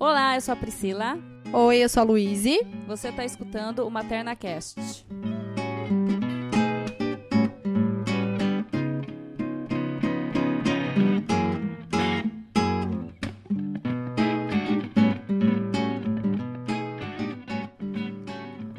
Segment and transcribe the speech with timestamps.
[0.00, 1.18] Olá, eu sou a Priscila.
[1.52, 2.64] Oi, eu sou a Luíse.
[2.86, 5.04] Você está escutando o MaternaCast.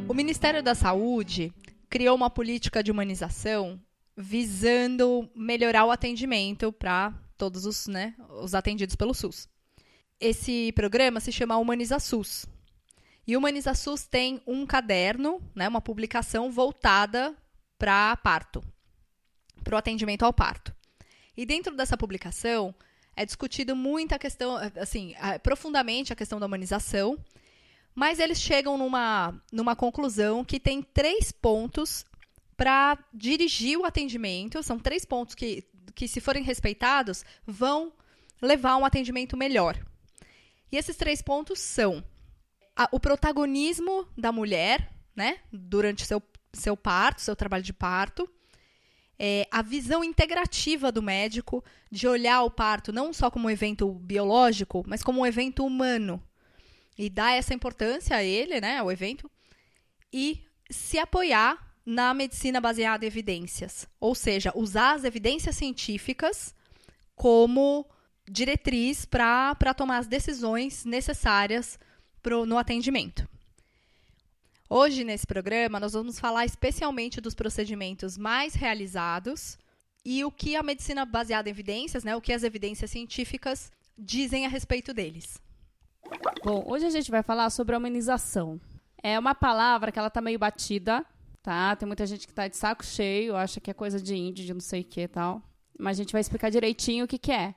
[0.07, 1.53] O Ministério da Saúde
[1.89, 3.77] criou uma política de humanização
[4.15, 9.49] visando melhorar o atendimento para todos os, né, os atendidos pelo SUS.
[10.19, 12.45] Esse programa se chama Humaniza SUS.
[13.25, 17.35] E Humaniza SUS tem um caderno, né, uma publicação voltada
[17.77, 18.63] para parto,
[19.63, 20.75] para o atendimento ao parto.
[21.37, 22.75] E dentro dessa publicação
[23.15, 27.17] é discutido muito a questão, assim, profundamente a questão da humanização,
[27.95, 32.05] mas eles chegam numa, numa conclusão que tem três pontos
[32.57, 34.61] para dirigir o atendimento.
[34.63, 35.63] São três pontos que,
[35.95, 37.93] que, se forem respeitados, vão
[38.41, 39.77] levar a um atendimento melhor.
[40.71, 42.03] E esses três pontos são
[42.75, 46.21] a, o protagonismo da mulher, né, durante seu,
[46.53, 48.29] seu parto, seu trabalho de parto.
[49.17, 53.91] É, a visão integrativa do médico de olhar o parto não só como um evento
[53.95, 56.23] biológico, mas como um evento humano
[56.97, 59.29] e dar essa importância a ele, né, ao evento,
[60.11, 66.53] e se apoiar na medicina baseada em evidências, ou seja, usar as evidências científicas
[67.15, 67.85] como
[68.29, 71.79] diretriz para tomar as decisões necessárias
[72.21, 73.27] pro, no atendimento.
[74.69, 79.57] Hoje, nesse programa, nós vamos falar especialmente dos procedimentos mais realizados
[80.05, 84.45] e o que a medicina baseada em evidências, né, o que as evidências científicas dizem
[84.45, 85.41] a respeito deles.
[86.43, 88.61] Bom, hoje a gente vai falar sobre a humanização.
[89.01, 91.03] É uma palavra que ela tá meio batida,
[91.41, 91.75] tá?
[91.75, 94.53] Tem muita gente que tá de saco cheio, acha que é coisa de índio, de
[94.53, 95.41] não sei o que e tal.
[95.77, 97.55] Mas a gente vai explicar direitinho o que, que é.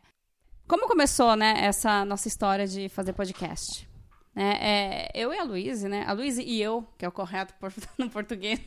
[0.73, 3.87] Como começou, né, essa nossa história de fazer podcast?
[4.35, 6.03] É, é, eu e a Luíse, né?
[6.09, 7.53] A Luíse e eu, que é o correto
[7.99, 8.59] no português.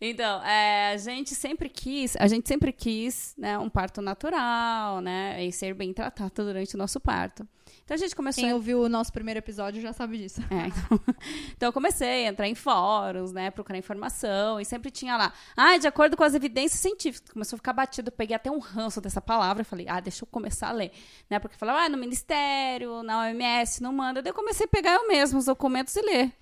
[0.00, 5.44] então, é, a gente sempre quis, a gente sempre quis, né, um parto natural, né,
[5.44, 7.44] e ser bem tratado durante o nosso parto.
[7.92, 8.42] Então a gente começou.
[8.42, 10.40] Quem ouviu o nosso primeiro episódio já sabe disso.
[10.50, 11.00] É, então...
[11.54, 15.76] então, eu comecei a entrar em fóruns, né, procurar informação e sempre tinha lá, ah,
[15.76, 17.30] de acordo com as evidências científicas.
[17.30, 20.68] Começou a ficar batido, peguei até um ranço dessa palavra, falei, ah, deixa eu começar
[20.68, 20.90] a ler,
[21.28, 24.22] né, porque falava, ah, no ministério, na OMS, não manda.
[24.22, 26.32] Daí eu comecei a pegar eu mesmo os documentos e ler.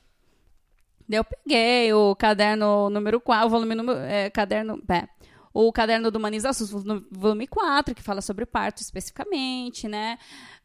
[1.08, 5.08] Daí eu peguei o caderno número 4, o volume número, é, caderno, é,
[5.52, 6.70] o caderno do Humaniza SUS,
[7.10, 10.18] volume 4, que fala sobre parto especificamente, né?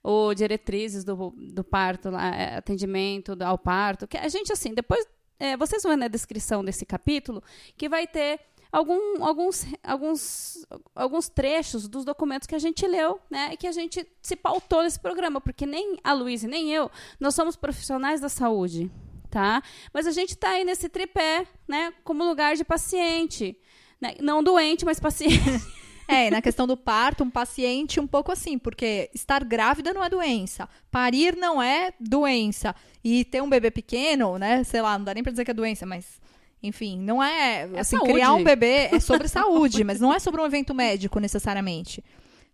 [0.04, 4.08] O diretrizes do, do parto, é, atendimento ao parto.
[4.08, 5.06] Que a gente, assim, depois.
[5.38, 7.44] É, vocês vão ver na descrição desse capítulo
[7.76, 8.40] que vai ter
[8.72, 13.50] algum, alguns, alguns, alguns trechos dos documentos que a gente leu, né?
[13.54, 17.36] E que a gente se pautou nesse programa, porque nem a Luísa nem eu, nós
[17.36, 18.92] somos profissionais da saúde,
[19.30, 19.64] tá?
[19.94, 21.94] Mas a gente está aí nesse tripé, né?
[22.04, 23.58] Como lugar de paciente.
[24.00, 24.16] Né?
[24.20, 25.40] Não doente, mas paciente.
[26.08, 30.08] É, na questão do parto, um paciente um pouco assim, porque estar grávida não é
[30.08, 35.16] doença, parir não é doença, e ter um bebê pequeno, né, sei lá, não dá
[35.16, 36.22] nem pra dizer que é doença, mas
[36.62, 38.14] enfim, não é, é assim, saúde.
[38.14, 42.04] criar um bebê é sobre saúde, mas não é sobre um evento médico necessariamente.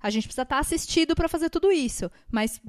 [0.02, 2.59] A gente precisa estar assistido para fazer tudo isso, mas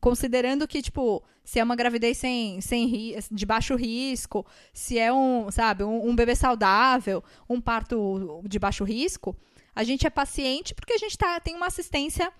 [0.00, 5.50] considerando que, tipo, se é uma gravidez sem, sem de baixo risco, se é um,
[5.50, 9.36] sabe, um, um, bebê saudável, um parto de baixo risco,
[9.74, 12.32] a gente é paciente porque a gente tá, tem uma assistência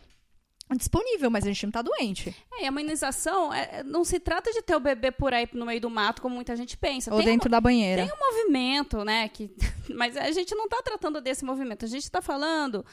[0.76, 2.34] disponível, mas a gente não tá doente.
[2.53, 5.66] É, e a imunização é, não se trata de ter o bebê por aí no
[5.66, 7.12] meio do mato, como muita gente pensa.
[7.12, 8.03] Ou tem dentro um, da banheira.
[8.03, 9.28] Tem um movimento, né?
[9.28, 9.54] Que,
[9.94, 12.84] mas a gente não tá tratando desse movimento, a gente tá falando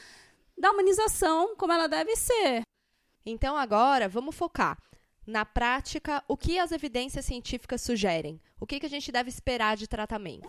[0.58, 2.62] da humanização como ela deve ser.
[3.24, 4.78] Então, agora, vamos focar
[5.26, 8.40] na prática o que as evidências científicas sugerem.
[8.58, 10.48] O que, que a gente deve esperar de tratamento?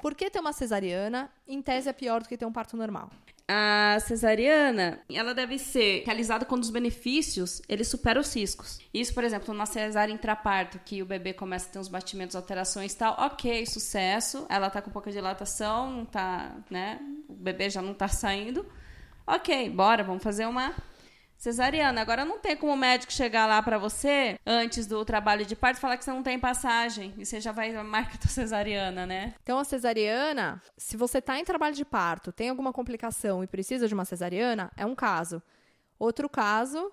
[0.00, 3.10] Por que ter uma cesariana, em tese, é pior do que ter um parto normal?
[3.48, 8.78] A cesariana, ela deve ser realizada quando os benefícios, eles superam os riscos.
[8.94, 12.92] Isso, por exemplo, numa cesárea intraparto, que o bebê começa a ter uns batimentos, alterações
[12.92, 17.82] e tal, ok, sucesso, ela tá com pouca dilatação, não tá, né, o bebê já
[17.82, 18.64] não tá saindo,
[19.26, 20.74] ok, bora, vamos fazer uma
[21.42, 22.00] cesariana.
[22.00, 25.78] Agora não tem como o médico chegar lá para você antes do trabalho de parto
[25.78, 29.34] e falar que você não tem passagem e você já vai marcar a cesariana, né?
[29.42, 33.88] Então a cesariana, se você tá em trabalho de parto, tem alguma complicação e precisa
[33.88, 35.42] de uma cesariana, é um caso.
[35.98, 36.92] Outro caso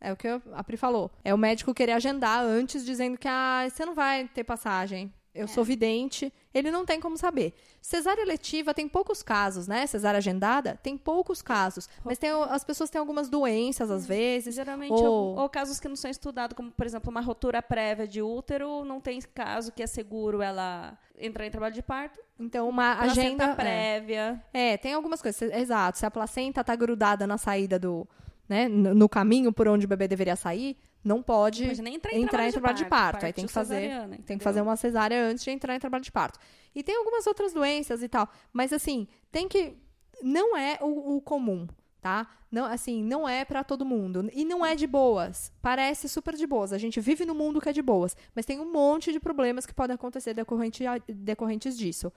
[0.00, 1.10] é o que a Pri falou.
[1.24, 5.12] É o médico querer agendar antes dizendo que ah, você não vai ter passagem.
[5.38, 7.54] Eu sou vidente, ele não tem como saber.
[7.80, 9.86] Cesárea letiva tem poucos casos, né?
[9.86, 11.88] Cesárea agendada tem poucos casos.
[12.04, 14.54] Mas tem, as pessoas têm algumas doenças, às vezes.
[14.54, 15.48] Geralmente, ou- ou...
[15.48, 19.20] casos que não são estudados, como, por exemplo, uma rotura prévia de útero, não tem
[19.34, 22.20] caso que é seguro ela entrar em trabalho de parto.
[22.38, 23.44] Então, uma Placenta agenda.
[23.44, 23.54] é.
[23.54, 24.44] prévia.
[24.52, 25.40] É, tem algumas coisas.
[25.52, 25.98] Exato.
[25.98, 28.06] Se a placenta tá grudada na saída do.
[28.48, 32.22] Né, no caminho por onde o bebê deveria sair, não pode Pode nem entrar em
[32.22, 33.26] entrar em trabalho de parto.
[33.26, 33.90] Aí tem que fazer,
[34.24, 36.38] tem que fazer uma cesárea antes de entrar em trabalho de parto.
[36.74, 39.76] E tem algumas outras doenças e tal, mas assim, tem que
[40.22, 41.68] não é o, o comum,
[42.00, 42.26] tá?
[42.50, 45.52] Não, assim, não é pra todo mundo e não é de boas.
[45.60, 46.72] Parece super de boas.
[46.72, 49.66] A gente vive no mundo que é de boas, mas tem um monte de problemas
[49.66, 52.10] que podem acontecer decorrente decorrentes disso.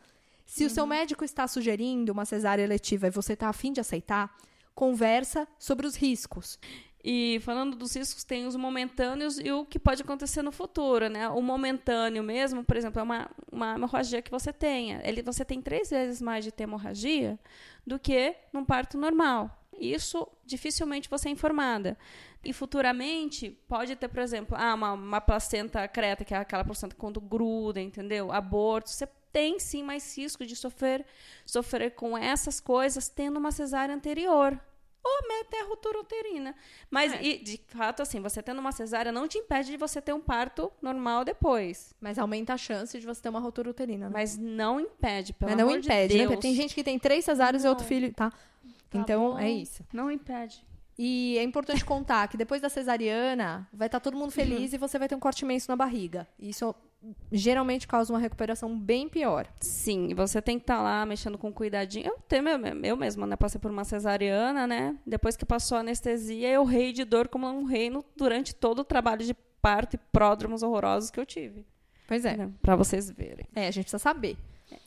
[0.45, 4.35] Se o seu médico está sugerindo uma cesárea eletiva e você está afim de aceitar,
[4.73, 6.59] conversa sobre os riscos.
[7.03, 11.27] E falando dos riscos, tem os momentâneos e o que pode acontecer no futuro, né?
[11.29, 15.01] O momentâneo mesmo, por exemplo, é uma, uma hemorragia que você tenha.
[15.03, 17.39] Ele, você tem três vezes mais de ter hemorragia
[17.85, 19.57] do que num parto normal.
[19.79, 21.97] Isso dificilmente você é informada.
[22.43, 26.95] E futuramente pode ter, por exemplo, ah, uma, uma placenta creta, que é aquela placenta
[26.95, 28.31] quando gruda, entendeu?
[28.31, 28.91] Aborto.
[28.91, 31.05] Você tem sim mais risco de sofrer,
[31.45, 34.59] sofrer com essas coisas tendo uma cesárea anterior.
[35.03, 36.55] Ou até a ruptura uterina.
[36.89, 37.23] Mas, É.
[37.23, 40.21] e, de fato, assim, você tendo uma cesárea não te impede de você ter um
[40.21, 41.93] parto normal depois.
[41.99, 44.13] Mas aumenta a chance de você ter uma rotura uterina, né?
[44.13, 46.37] Mas não impede, pelo Mas não impede, de né?
[46.37, 47.89] Tem gente que tem três cesáreas e outro Não.
[47.89, 48.29] filho, tá?
[48.29, 49.39] Tá então, bom.
[49.39, 49.83] é isso.
[49.91, 50.63] Não impede.
[50.99, 54.99] E é importante contar que depois da cesariana, vai estar todo mundo feliz e você
[54.99, 56.27] vai ter um corte imenso na barriga.
[56.37, 56.75] Isso
[57.31, 59.47] geralmente causa uma recuperação bem pior.
[59.59, 62.07] Sim, você tem que estar lá mexendo com cuidadinho.
[62.07, 62.43] Eu, tenho,
[62.83, 63.35] eu, mesma, né?
[63.35, 64.95] Passei por uma cesariana, né?
[65.05, 68.83] Depois que passou a anestesia, eu rei de dor como um reino durante todo o
[68.83, 71.65] trabalho de parto e pródromos horrorosos que eu tive.
[72.07, 72.35] Pois é.
[72.35, 72.51] Né?
[72.61, 73.47] Pra vocês verem.
[73.55, 74.37] É, a gente precisa saber.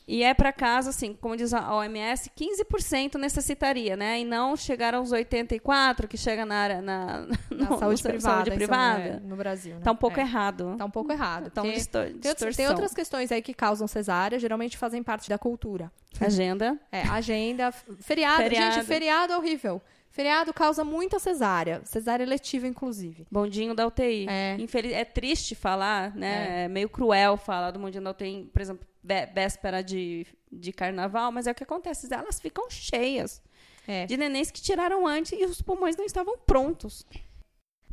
[0.07, 4.19] E é para caso, assim, como diz a OMS, 15% necessitaria, né?
[4.19, 8.35] E não chegar aos 84% que chega na área na, Na no- saúde no- privada,
[8.35, 9.01] saúde privada.
[9.01, 9.75] é, no Brasil.
[9.75, 9.81] Né?
[9.83, 10.23] Tá um pouco é.
[10.23, 10.75] errado.
[10.77, 11.49] Tá um pouco errado.
[11.49, 11.79] Tá uma porque
[12.19, 15.91] distor- tem, outras questões aí que causam cesárea, geralmente fazem parte da cultura.
[16.19, 16.79] Agenda.
[16.91, 18.43] É, agenda, feriado.
[18.43, 18.75] Feriado.
[18.75, 19.81] Gente, feriado é horrível.
[20.09, 21.81] Feriado causa muita cesárea.
[21.83, 23.27] Cesárea letiva, inclusive.
[23.29, 24.27] Bondinho da UTI.
[24.29, 24.55] É.
[24.57, 24.93] Infeliz...
[24.93, 26.63] é triste falar, né?
[26.63, 26.67] É.
[26.69, 28.87] meio cruel falar do bondinho da UTI, por exemplo,
[29.33, 32.11] véspera de, de carnaval, mas é o que acontece.
[32.13, 33.41] Elas ficam cheias
[33.87, 34.05] É.
[34.05, 37.05] de nenéns que tiraram antes e os pulmões não estavam prontos.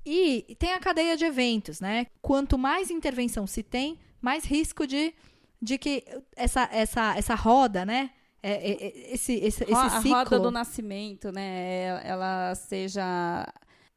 [0.05, 2.07] E tem a cadeia de eventos, né?
[2.21, 5.15] Quanto mais intervenção se tem, mais risco de,
[5.61, 6.03] de que
[6.35, 8.11] essa, essa, essa roda, né?
[8.43, 10.13] É, é, é, esse, esse, esse Ro- a ciclo.
[10.19, 12.01] roda do nascimento, né?
[12.05, 13.47] ela- seja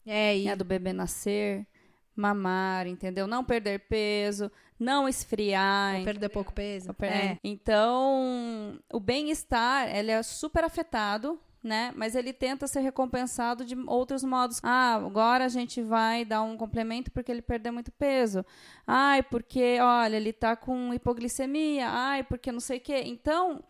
[0.05, 1.65] É, e né, do bebê nascer,
[2.15, 3.25] mamar, entendeu?
[3.25, 6.03] Não perder peso, não esfriar.
[6.03, 6.95] perder pouco peso.
[7.01, 7.37] É.
[7.43, 11.91] Então, o bem-estar, ele é super afetado, né?
[11.95, 14.59] Mas ele tenta ser recompensado de outros modos.
[14.63, 18.45] Ah, agora a gente vai dar um complemento porque ele perdeu muito peso.
[18.85, 21.89] Ai, porque, olha, ele tá com hipoglicemia.
[21.89, 23.03] Ai, porque não sei o quê.
[23.05, 23.63] Então,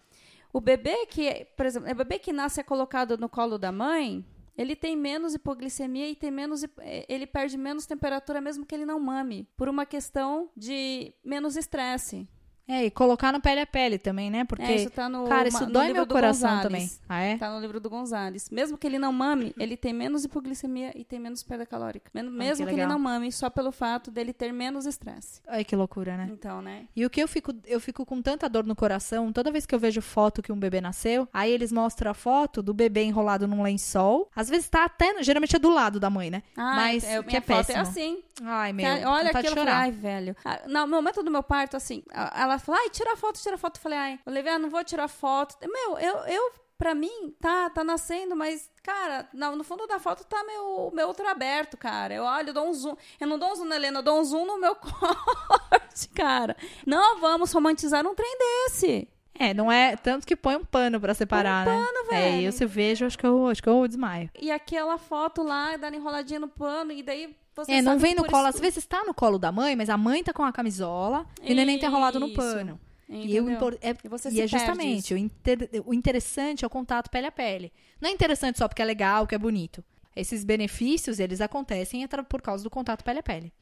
[0.52, 4.26] o bebê que, por exemplo, o bebê que nasce é colocado no colo da mãe,
[4.58, 8.86] ele tem menos hipoglicemia e tem menos, eh, ele perde menos temperatura mesmo que ele
[8.86, 12.28] não mame, por uma questão de menos estresse.
[12.68, 14.44] É, e colocar no pele a pele também, né?
[14.44, 16.64] Porque, É, isso tá no, cara, isso no dói meu coração Gonzales.
[16.64, 16.92] também.
[17.08, 17.38] Ah, é?
[17.38, 18.50] Tá no livro do Gonzales.
[18.50, 22.10] Mesmo que ele não mame, ele tem menos hipoglicemia e tem menos perda calórica.
[22.14, 22.90] Mesmo que, ele legal.
[22.90, 25.42] não mame, só pelo fato dele ter menos estresse.
[25.48, 26.28] Ai, que loucura, né?
[26.32, 26.86] Então, né?
[26.96, 29.76] E o que eu fico, eu fico com tanta dor no coração toda vez que
[29.76, 33.48] eu vejo foto que um bebê nasceu, aí eles mostram a foto do bebê enrolado
[33.48, 34.30] num lençol.
[34.36, 36.42] Às vezes tá até, geralmente é do lado da mãe, né?
[36.58, 37.78] Ah, Mas é, que é foto péssimo.
[37.78, 38.24] é assim.
[38.44, 40.36] Ai, meu, Cara, Olha de aquilo, ai, velho.
[40.44, 43.78] Ah, No momento do meu parto, assim, a- ela falou, ai, tira foto, tira foto.
[43.78, 45.56] Eu falei, ai, eu levei, ah, não vou tirar foto.
[45.68, 50.26] Meu, eu, eu pra mim, tá, tá nascendo, mas, cara, no, no fundo da foto
[50.26, 52.14] tá meu, meu outro aberto, cara.
[52.14, 52.96] Eu olho, eu dou um zoom.
[53.20, 56.56] Eu não dou um zoom na Helena, eu dou um zoom no meu corte, cara.
[56.86, 59.08] Não vamos romantizar um trem desse.
[59.38, 61.86] É, não é tanto que põe um pano pra separar, Põe um né?
[61.86, 62.42] pano, É, velho.
[62.42, 64.30] e eu se vejo, acho que eu, acho que eu desmaio.
[64.40, 68.26] E aquela foto lá, dando enroladinha no pano, e daí você É, não vem no
[68.26, 71.26] colo, às vezes tá no colo da mãe, mas a mãe tá com a camisola
[71.42, 72.80] e o neném tá enrolado no pano.
[73.08, 77.10] E, impor- é, E você e é justamente, o, inter- o interessante é o contato
[77.10, 77.72] pele a pele.
[78.02, 79.84] Não é interessante só porque é legal, que é bonito.
[80.16, 83.54] Esses benefícios, eles acontecem por causa do contato pele a pele.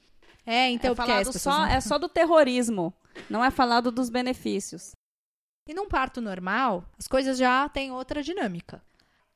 [0.45, 2.93] É, então, é, falado pessoas só, é só do terrorismo,
[3.29, 4.91] não é falado dos benefícios.
[5.67, 8.81] E num parto normal, as coisas já têm outra dinâmica.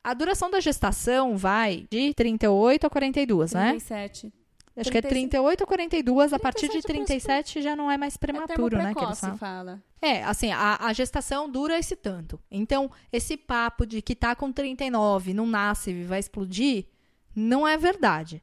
[0.04, 3.70] A duração da gestação vai de 38 a 42, né?
[3.70, 4.32] 37.
[4.80, 5.30] Acho que é 36.
[5.30, 8.94] 38 ou 42, a partir de 37 37 já não é mais É prematuro, né?
[8.94, 9.36] Que eles falam.
[9.36, 9.82] fala.
[10.00, 12.38] É, assim, a, a gestação dura esse tanto.
[12.50, 16.86] Então, esse papo de que tá com 39, não nasce e vai explodir,
[17.34, 18.42] não é verdade.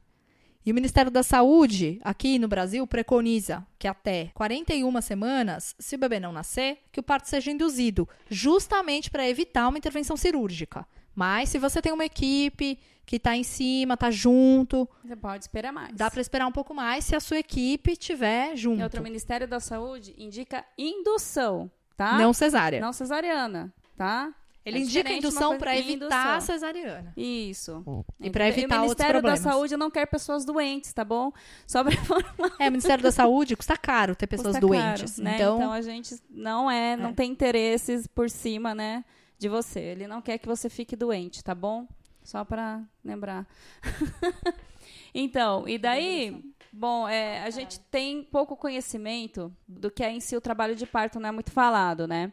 [0.66, 5.98] E o Ministério da Saúde, aqui no Brasil, preconiza que até 41 semanas, se o
[5.98, 10.84] bebê não nascer, que o parto seja induzido, justamente para evitar uma intervenção cirúrgica.
[11.14, 15.72] Mas se você tem uma equipe que tá em cima, tá junto, Você pode esperar
[15.72, 15.94] mais.
[15.94, 18.80] dá para esperar um pouco mais se a sua equipe tiver junto.
[18.80, 22.18] E outro Ministério da Saúde indica indução, tá?
[22.18, 22.80] Não cesárea.
[22.80, 24.34] Não cesariana, tá?
[24.64, 27.12] Ele É indica indução para evitar a cesariana.
[27.16, 27.84] Isso.
[28.20, 29.40] E pra evitar o outros Ministério da problemas.
[29.40, 31.30] Saúde não quer pessoas doentes, tá bom?
[31.64, 32.52] Só pra informar.
[32.58, 35.12] É, o Ministério da Saúde custa caro ter pessoas Custa doentes.
[35.18, 35.34] caro, né?
[35.36, 37.12] Então, a gente não é, não É.
[37.12, 39.04] tem interesses por cima, né,
[39.38, 39.78] de você.
[39.78, 41.86] Ele não quer que você fique doente, tá bom?
[42.26, 43.46] Só pra lembrar.
[45.14, 46.42] então, e daí,
[46.72, 50.84] bom, é, a gente tem pouco conhecimento do que é em si o trabalho de
[50.84, 52.32] parto, não é muito falado, né?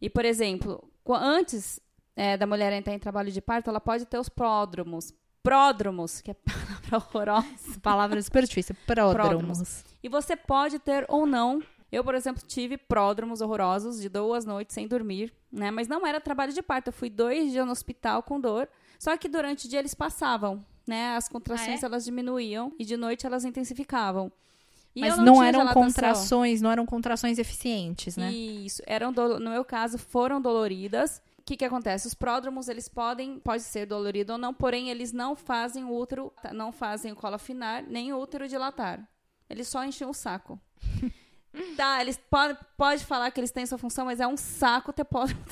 [0.00, 1.80] E, por exemplo, antes
[2.14, 5.12] é, da mulher entrar em trabalho de parto, ela pode ter os pródromos.
[5.42, 6.34] Pródromos, que é
[6.88, 7.80] palavra horrorosa.
[7.82, 8.76] palavra super difícil.
[8.86, 9.84] Pródromos.
[10.00, 11.60] E você pode ter ou não.
[11.90, 15.72] Eu, por exemplo, tive pródromos horrorosos de duas noites sem dormir, né?
[15.72, 16.88] Mas não era trabalho de parto.
[16.88, 18.68] Eu fui dois dias no hospital com dor.
[19.00, 21.16] Só que durante o dia eles passavam, né?
[21.16, 21.88] As contrações Ah, é?
[21.88, 24.30] elas diminuíam e de noite elas intensificavam.
[24.94, 25.82] E Mas não, tinha eram dilatação.
[25.82, 28.30] contrações, não eram contrações eficientes, né?
[28.30, 31.22] Isso, eram do- no meu caso foram doloridas.
[31.38, 32.06] O que que acontece?
[32.06, 36.30] Os pródromos, eles podem, pode ser dolorido ou não, porém eles não fazem o útero,
[36.52, 39.08] não fazem o colo afinar, nem o útero dilatar.
[39.48, 40.60] Eles só enchem o saco.
[41.76, 45.04] tá, eles podem pode falar que eles têm sua função, mas é um saco ter
[45.04, 45.42] pródromo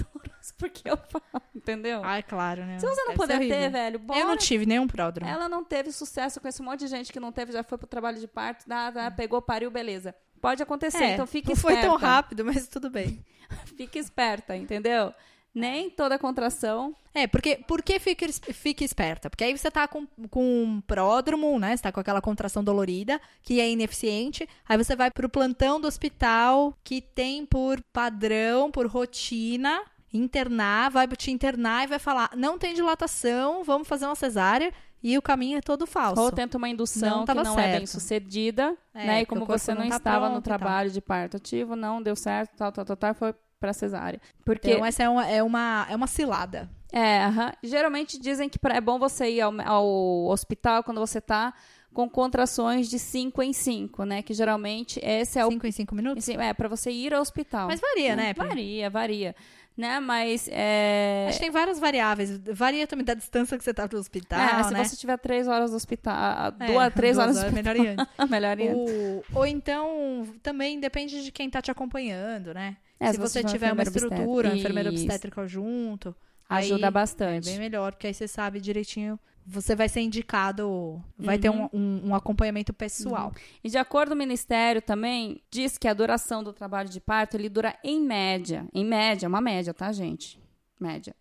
[0.59, 2.01] porque eu falo, entendeu?
[2.05, 2.79] Ah, é claro, né?
[2.79, 4.21] Se você não Deve puder ter, velho, bora.
[4.21, 5.31] Eu não tive nenhum pródromo.
[5.31, 7.87] Ela não teve sucesso com esse monte de gente que não teve, já foi pro
[7.87, 10.15] trabalho de parto, dá, dá, pegou, pariu, beleza.
[10.41, 11.81] Pode acontecer, É, então fique não esperta.
[11.81, 13.25] foi tão rápido, mas tudo bem.
[13.77, 15.13] Fique esperta, entendeu?
[15.55, 16.95] Nem toda contração.
[17.15, 19.29] É, porque por que fica, es- fica esperta?
[19.31, 21.75] Porque aí você tá com, com um pródromo, né?
[21.77, 24.47] Você tá com aquela contração dolorida, que é ineficiente.
[24.69, 29.81] Aí você vai pro plantão do hospital, que tem por padrão, por rotina,
[30.13, 34.73] internar, vai te internar e vai falar: não tem dilatação, vamos fazer uma cesárea.
[35.01, 36.21] E o caminho é todo falso.
[36.21, 37.87] Ou tenta uma indução Não que não é bem certo.
[37.93, 39.23] sucedida, É, né?
[39.23, 42.57] E como você não, não tá estava no trabalho de parto ativo, não deu certo,
[42.57, 44.21] tal, tal, tal, tal, foi pra cesárea.
[44.45, 46.69] Porque, Então, essa é uma, é uma, é uma cilada.
[46.93, 47.21] é,
[47.63, 51.55] geralmente dizem que pra- é bom você ir ao, ao hospital quando você tá
[51.95, 54.21] com contrações de 5 em 5, né?
[54.21, 55.49] Que geralmente esse é o...
[55.51, 56.25] Cinco em cinco minutos?
[56.25, 57.69] Sim, É, pra você ir ao hospital.
[57.69, 58.35] Mas varia, né?
[58.35, 58.49] Pri?
[58.49, 59.37] Varia, varia.
[59.79, 60.01] Né?
[60.01, 61.27] Mas é...
[61.29, 62.37] Acho que tem várias variáveis.
[62.53, 64.85] Varia também da distância que você tá pro hospital, é, se né?
[64.85, 68.07] você tiver três horas no hospital, É, duas, três duas horas, no melhor ir antes.
[68.29, 68.75] melhor ir.
[68.75, 72.77] Ou, ou então, também depende de quem tá te acompanhando, né?
[72.99, 74.57] É, se, você tiver uma estrutura, um obstétrico.
[74.59, 76.13] enfermeira obstétrica junto,
[76.49, 77.49] Ajuda bastante.
[77.49, 79.19] É bem melhor, porque aí você sabe direitinho.
[79.51, 81.69] Você vai ser indicado, vai ter um, Uhum.
[81.73, 83.33] um, um acompanhamento pessoal.
[83.65, 87.35] E de acordo com o Ministério também, diz que a duração do trabalho de parto,
[87.37, 90.39] ele dura em média, em média, uma média, tá, gente?
[90.79, 91.17] Média.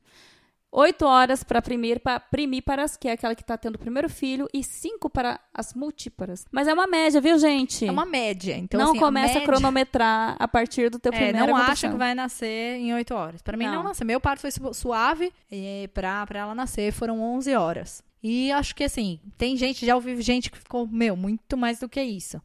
[0.70, 4.48] Oito horas para primir, pa, primíparas, que é aquela que tá tendo o primeiro filho,
[4.54, 6.46] e cinco para as multíparas.
[6.52, 7.88] Mas é uma média, viu, gente?
[7.88, 8.58] É uma média.
[8.58, 11.90] Então, não assim, começa média, a cronometrar a partir do teu É, primeiro não acha
[11.90, 13.42] que vai nascer em 8 horas.
[13.42, 13.84] Pra mim não, Não.
[13.84, 14.06] nasceu.
[14.06, 18.04] Meu parto foi su- suave e pra ela nascer foram 11 horas.
[18.22, 21.88] E acho que assim, tem gente, já ouvi gente que ficou, meu, muito mais do
[21.90, 22.42] que isso.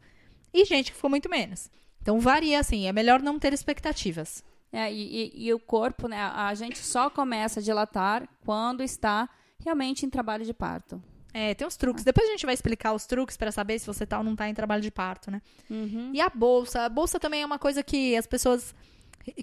[0.53, 1.71] E gente que ficou muito menos.
[2.01, 4.45] Então varia assim, é melhor não ter expectativas.
[4.73, 6.17] É, e, e- e o corpo, né?
[6.19, 9.29] A gente só começa a dilatar quando está
[9.63, 11.03] realmente em trabalho de parto.
[11.35, 12.05] É, tem os truques.
[12.05, 14.49] Depois a gente vai explicar os truques pra saber se você tá ou não tá
[14.49, 15.41] em trabalho de parto, né?
[15.71, 16.11] Uhum.
[16.13, 18.75] E a bolsa, a bolsa também é uma coisa que as pessoas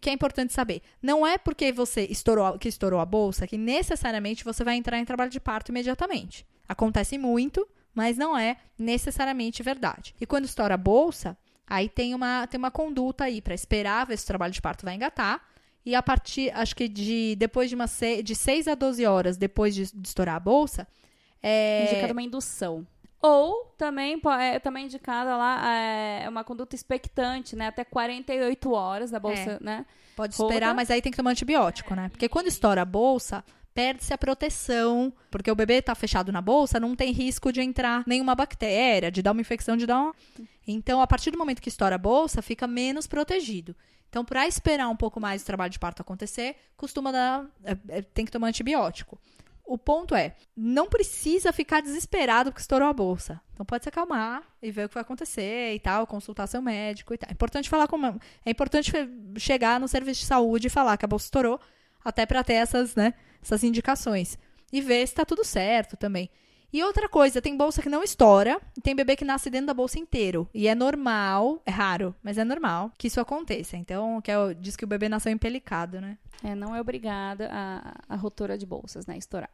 [0.02, 0.82] que é importante saber.
[1.02, 5.06] Não é porque você estourou, que estourou a bolsa que necessariamente você vai entrar em
[5.06, 6.46] trabalho de parto imediatamente.
[6.68, 10.14] Acontece muito, mas não é necessariamente verdade.
[10.20, 14.18] E quando estoura a bolsa, aí tem uma, tem uma conduta aí para esperar ver
[14.18, 15.42] se o trabalho de parto vai engatar.
[15.86, 17.86] E a partir, acho que de depois de uma
[18.24, 20.88] de 6 a 12 horas depois de, de estourar a bolsa,
[21.42, 22.86] é, uma indução.
[23.22, 27.68] Ou também é também indicada lá é, uma conduta expectante, né?
[27.68, 29.86] Até 48 horas da bolsa, né?
[30.16, 30.54] Pode Roda.
[30.54, 32.10] esperar, mas aí tem que tomar antibiótico, né?
[32.10, 35.14] Porque quando estoura a bolsa, perde-se a proteção.
[35.32, 39.22] Porque o bebê tá fechado na bolsa, não tem risco de entrar nenhuma bactéria, de
[39.22, 40.16] dar uma infecção, de dar uma...
[40.68, 43.76] Então, a partir do momento que estoura a bolsa, fica menos protegido.
[44.10, 47.46] Então, para esperar um pouco mais o trabalho de parto acontecer, costuma dar...
[47.64, 49.20] é- é- tem que tomar antibiótico.
[49.70, 53.40] O ponto é, não precisa ficar desesperado porque estourou a bolsa.
[53.54, 57.14] Então pode se acalmar e ver o que vai acontecer e tal, consultar seu médico
[57.14, 57.30] e tal.
[57.30, 58.92] É importante falar com é importante
[59.38, 61.60] chegar no serviço de saúde e falar que a bolsa estourou,
[62.04, 64.40] até para ter essas, né, essas indicações
[64.74, 66.32] e ver se está tudo certo também.
[66.72, 69.98] E outra coisa, tem bolsa que não estoura, tem bebê que nasce dentro da bolsa
[69.98, 70.48] inteiro.
[70.54, 73.76] E é normal, é raro, mas é normal que isso aconteça.
[73.76, 76.18] Então, que é, diz que o bebê nasceu empelicado, né?
[76.44, 79.18] É, não é obrigada a, a rotura de bolsas, né?
[79.18, 79.50] Estourar.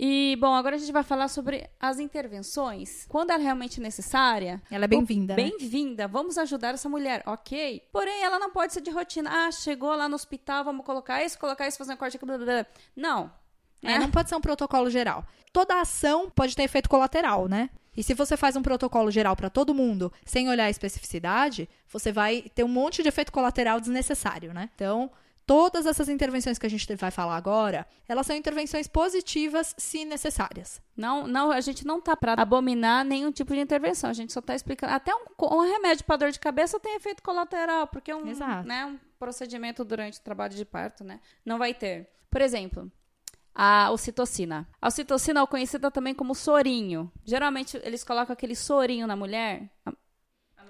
[0.00, 3.04] E, bom, agora a gente vai falar sobre as intervenções.
[3.08, 4.62] Quando ela é realmente necessária.
[4.70, 5.34] Ela é bem-vinda.
[5.34, 5.42] Né?
[5.42, 6.04] Bem-vinda.
[6.04, 6.08] Né?
[6.08, 7.82] Vamos ajudar essa mulher, ok?
[7.92, 9.28] Porém, ela não pode ser de rotina.
[9.28, 12.36] Ah, chegou lá no hospital, vamos colocar isso, colocar isso, fazer um corte aqui, blá,
[12.36, 12.66] blá, blá.
[12.94, 13.32] Não.
[13.82, 15.24] É, é, não pode ser um protocolo geral.
[15.52, 17.70] Toda ação pode ter efeito colateral, né?
[17.96, 22.12] E se você faz um protocolo geral para todo mundo, sem olhar a especificidade, você
[22.12, 24.70] vai ter um monte de efeito colateral desnecessário, né?
[24.74, 25.10] Então,
[25.48, 30.80] todas essas intervenções que a gente vai falar agora, elas são intervenções positivas se necessárias.
[30.94, 34.10] Não, não, a gente não tá para abominar nenhum tipo de intervenção.
[34.10, 34.92] A gente só tá explicando.
[34.92, 38.22] Até um, um remédio para dor de cabeça tem efeito colateral, porque é um,
[38.64, 41.18] né, um procedimento durante o trabalho de parto, né?
[41.44, 42.08] Não vai ter.
[42.30, 42.92] Por exemplo,
[43.60, 44.68] a ocitocina.
[44.80, 47.10] A ocitocina é conhecida também como sorinho.
[47.24, 49.68] Geralmente eles colocam aquele sorinho na mulher.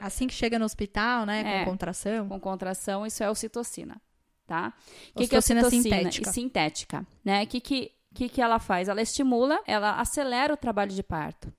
[0.00, 2.28] Assim que chega no hospital, né, com é, contração.
[2.28, 4.00] Com contração, isso é ocitocina,
[4.46, 4.72] tá?
[5.14, 6.32] O que, que é ocitocina sintética?
[6.32, 7.42] Sintética, né?
[7.42, 8.88] O que, que, que, que ela faz?
[8.88, 11.52] Ela estimula, ela acelera o trabalho de parto.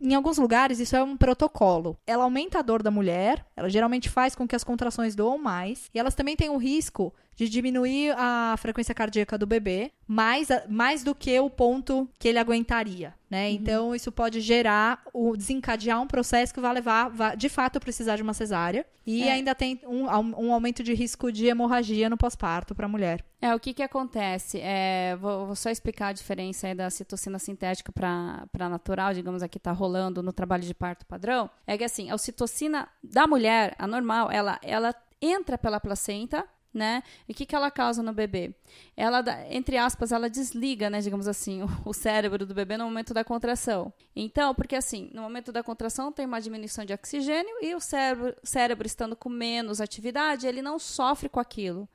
[0.00, 1.98] Em alguns lugares, isso é um protocolo.
[2.06, 5.90] Ela aumenta a dor da mulher, ela geralmente faz com que as contrações doam mais,
[5.92, 11.02] e elas também têm o risco de diminuir a frequência cardíaca do bebê mais, mais
[11.04, 13.46] do que o ponto que ele aguentaria, né?
[13.46, 13.54] Uhum.
[13.54, 17.80] Então, isso pode gerar, o, desencadear um processo que vai levar, vai, de fato, a
[17.80, 18.84] precisar de uma cesárea.
[19.06, 19.32] E é.
[19.32, 23.24] ainda tem um, um aumento de risco de hemorragia no pós-parto para a mulher.
[23.40, 24.60] É, o que que acontece?
[24.60, 29.72] É, vou, vou, só explicar a diferença da citocina sintética para natural, digamos aqui está
[29.72, 31.48] rolando no trabalho de parto padrão.
[31.66, 37.02] É que assim, a ocitocina da mulher, a normal, ela, ela entra pela placenta, né?
[37.28, 38.54] E o que, que ela causa no bebê?
[38.96, 43.24] Ela, entre aspas, ela desliga, né, digamos assim, o, cérebro do bebê no momento da
[43.24, 43.92] contração.
[44.14, 48.36] Então, porque assim, no momento da contração tem uma diminuição de oxigênio e o cérebro,
[48.42, 51.88] cérebro estando com menos atividade, ele não sofre com aquilo.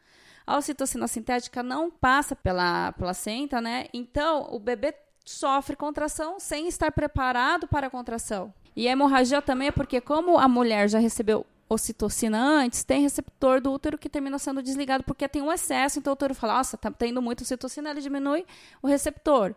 [0.46, 3.88] A ocitocina sintética não passa pela placenta, né?
[3.92, 4.94] Então, o bebê
[5.26, 8.54] sofre contração sem estar preparado para a contração.
[8.76, 13.60] E a hemorragia também é porque, como a mulher já recebeu ocitocina antes, tem receptor
[13.60, 16.78] do útero que termina sendo desligado porque tem um excesso, então o útero fala, nossa,
[16.78, 18.46] tá tendo muita ocitocina, ele diminui
[18.82, 19.56] o receptor.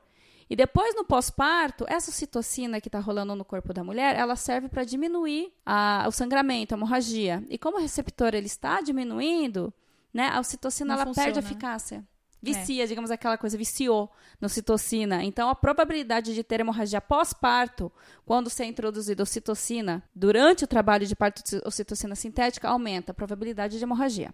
[0.51, 4.68] E depois, no pós-parto, essa ocitocina que está rolando no corpo da mulher, ela serve
[4.68, 7.44] para diminuir a, o sangramento, a hemorragia.
[7.51, 9.73] E como o receptor ele está diminuindo,
[10.12, 12.03] né, a ocitocina ela perde a eficácia.
[12.42, 12.87] Vicia, é.
[12.87, 15.24] digamos, aquela coisa, viciou no citocina.
[15.24, 17.90] Então, a probabilidade de ter hemorragia pós-parto,
[18.24, 23.14] quando você é introduzido ocitocina, durante o trabalho de parto de ocitocina sintética, aumenta a
[23.14, 24.33] probabilidade de hemorragia.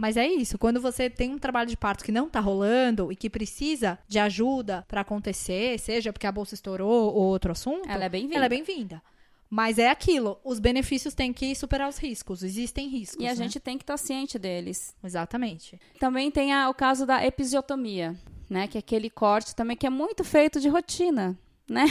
[0.00, 3.16] Mas é isso, quando você tem um trabalho de parto que não está rolando e
[3.16, 8.06] que precisa de ajuda para acontecer, seja porque a bolsa estourou ou outro assunto, ela
[8.06, 8.36] é bem-vinda.
[8.36, 9.02] Ela é bem-vinda.
[9.50, 13.20] Mas é aquilo, os benefícios têm que superar os riscos, existem riscos.
[13.20, 13.34] E a né?
[13.34, 14.94] gente tem que estar ciente deles.
[15.02, 15.80] Exatamente.
[15.98, 18.16] Também tem a, o caso da episiotomia,
[18.48, 18.68] né?
[18.68, 21.36] Que é aquele corte também que é muito feito de rotina,
[21.68, 21.86] né?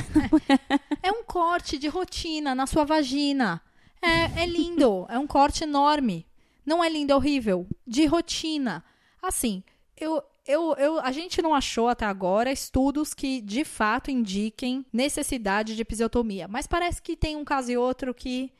[1.04, 3.62] É, é um corte de rotina na sua vagina.
[4.02, 6.26] É, é lindo, é um corte enorme.
[6.65, 7.67] Não é lindo, é horrível.
[7.86, 8.86] De rotina.
[9.22, 9.62] Assim,
[9.98, 15.75] eu, eu, eu, a gente não achou até agora estudos que de fato indiquem necessidade
[15.75, 18.51] de episiotomia, mas parece que tem um caso e outro que,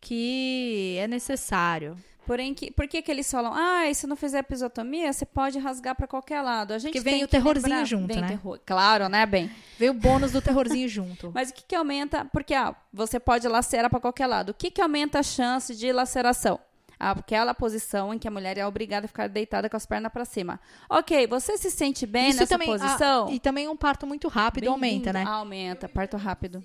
[0.00, 1.96] que é necessário.
[2.26, 5.60] Porém, que, por que, que eles falam, ah, e se não fizer episiotomia, você pode
[5.60, 6.74] rasgar para qualquer lado?
[6.74, 8.26] A gente Porque vem o terrorzinho lembrar, junto, vem né?
[8.26, 9.48] Terror, claro, né, bem?
[9.78, 11.30] Vem o bônus do terrorzinho junto.
[11.32, 12.24] Mas o que, que aumenta?
[12.24, 14.48] Porque ah, você pode lacerar para qualquer lado.
[14.48, 16.58] O que, que aumenta a chance de laceração?
[16.98, 20.24] Aquela posição em que a mulher é obrigada a ficar deitada com as pernas para
[20.24, 20.60] cima.
[20.88, 23.28] Ok, você se sente bem Isso nessa também, posição?
[23.28, 25.24] Ah, e também um parto muito rápido aumenta, né?
[25.24, 26.64] Aumenta, parto rápido.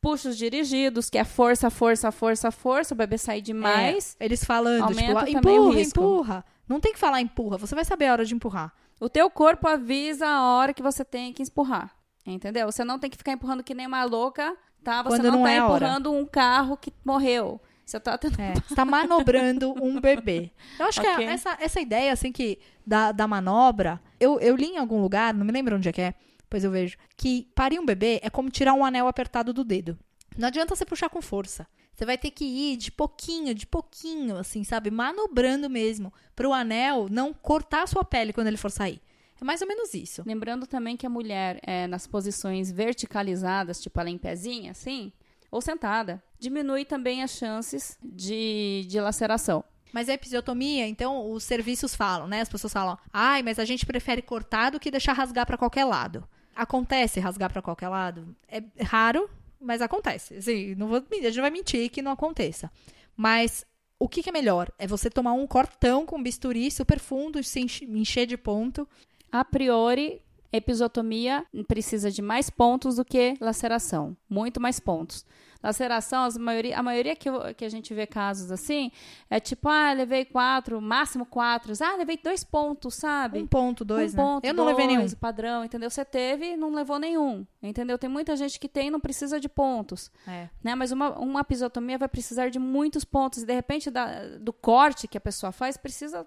[0.00, 4.16] Puxos dirigidos, que é força, força, força, força, o bebê sair demais.
[4.18, 6.44] É, eles falando, tipo, aumenta tipo, empurra, empurra.
[6.66, 8.72] Não tem que falar empurra, você vai saber a hora de empurrar.
[8.98, 11.94] O teu corpo avisa a hora que você tem que empurrar.
[12.24, 12.70] Entendeu?
[12.70, 15.02] Você não tem que ficar empurrando que nem uma louca, tá?
[15.02, 17.60] Você Quando não, não tá é empurrando um carro que morreu.
[17.90, 18.40] Você tá tendo...
[18.40, 20.52] É, você tá manobrando um bebê.
[20.78, 21.16] Eu acho okay.
[21.16, 25.34] que essa, essa ideia, assim, que da, da manobra, eu, eu li em algum lugar,
[25.34, 26.14] não me lembro onde é que é,
[26.48, 29.98] pois eu vejo, que parir um bebê é como tirar um anel apertado do dedo.
[30.38, 31.66] Não adianta você puxar com força.
[31.92, 34.90] Você vai ter que ir de pouquinho, de pouquinho, assim, sabe?
[34.90, 39.00] Manobrando mesmo, para o anel não cortar a sua pele quando ele for sair.
[39.40, 40.22] É mais ou menos isso.
[40.24, 45.12] Lembrando também que a mulher, é, nas posições verticalizadas, tipo ela em pezinha, assim,
[45.50, 49.64] ou sentada, diminui também as chances de, de laceração.
[49.92, 52.40] Mas a episiotomia, então, os serviços falam, né?
[52.40, 55.84] As pessoas falam, ai, mas a gente prefere cortar do que deixar rasgar para qualquer
[55.84, 56.22] lado.
[56.54, 58.36] Acontece rasgar para qualquer lado?
[58.46, 59.28] É raro,
[59.60, 60.34] mas acontece.
[60.36, 62.70] Assim, não vou, a gente não vai mentir que não aconteça.
[63.16, 63.66] Mas
[63.98, 64.72] o que, que, é melhor?
[64.78, 68.88] É você tomar um cortão com bisturi super fundo, se encher de ponto.
[69.30, 74.16] A priori, episiotomia precisa de mais pontos do que laceração.
[74.28, 75.24] Muito mais pontos.
[75.62, 78.90] Laceração, as maioria, a maioria que, eu, que a gente vê casos assim,
[79.28, 81.72] é tipo, ah, levei quatro, máximo quatro.
[81.82, 83.40] Ah, levei dois pontos, sabe?
[83.40, 84.22] Um ponto, dois, um né?
[84.22, 85.10] Ponto, eu não dois, levei nenhum.
[85.16, 85.90] padrão, entendeu?
[85.90, 87.98] Você teve não levou nenhum, entendeu?
[87.98, 90.10] Tem muita gente que tem e não precisa de pontos.
[90.26, 90.48] É.
[90.64, 90.74] Né?
[90.74, 93.42] Mas uma, uma episiotomia vai precisar de muitos pontos.
[93.42, 96.26] E, de repente, da, do corte que a pessoa faz, precisa...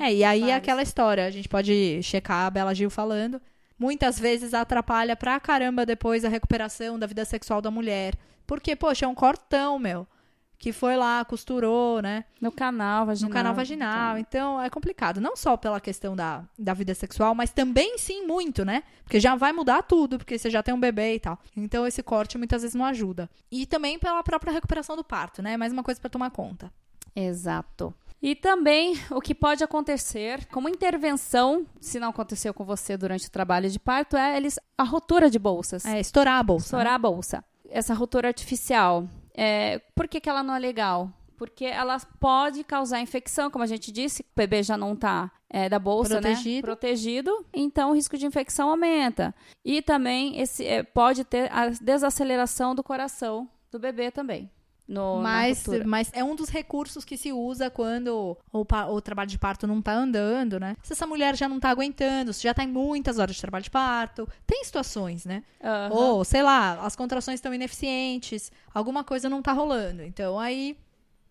[0.00, 1.26] é, e aí é aquela história.
[1.26, 3.40] A gente pode checar a Bela Gil falando
[3.78, 8.14] muitas vezes atrapalha pra caramba depois a recuperação da vida sexual da mulher.
[8.46, 10.06] Porque, poxa, é um cortão, meu.
[10.58, 12.24] Que foi lá, costurou, né?
[12.40, 13.28] No canal vaginal.
[13.28, 14.18] No canal vaginal.
[14.18, 15.20] Então, é complicado.
[15.20, 18.82] Não só pela questão da, da vida sexual, mas também, sim, muito, né?
[19.04, 21.38] Porque já vai mudar tudo, porque você já tem um bebê e tal.
[21.56, 23.30] Então, esse corte muitas vezes não ajuda.
[23.52, 25.56] E também pela própria recuperação do parto, né?
[25.56, 26.72] Mais uma coisa para tomar conta.
[27.14, 27.94] Exato.
[28.20, 33.30] E também o que pode acontecer como intervenção, se não aconteceu com você durante o
[33.30, 35.84] trabalho de parto, é eles a rotura de bolsas.
[35.84, 36.66] É, estourar a bolsa.
[36.66, 36.94] Estourar né?
[36.94, 37.44] a bolsa.
[37.70, 39.08] Essa rotura artificial.
[39.34, 41.12] É, por que, que ela não é legal?
[41.36, 45.68] Porque ela pode causar infecção, como a gente disse, o bebê já não está é,
[45.68, 46.56] da bolsa, protegido.
[46.56, 46.62] né?
[46.62, 49.32] Protegido, então o risco de infecção aumenta.
[49.64, 54.50] E também esse, é, pode ter a desaceleração do coração do bebê também.
[54.88, 59.38] No, mas, mas é um dos recursos que se usa quando o, o trabalho de
[59.38, 60.78] parto não está andando, né?
[60.82, 63.64] Se essa mulher já não está aguentando, se já está em muitas horas de trabalho
[63.64, 65.44] de parto, tem situações, né?
[65.62, 65.94] Uhum.
[65.94, 70.02] Ou, sei lá, as contrações estão ineficientes, alguma coisa não está rolando.
[70.02, 70.74] Então aí